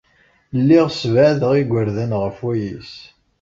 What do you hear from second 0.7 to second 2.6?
ssebɛadeɣ igerdan ɣef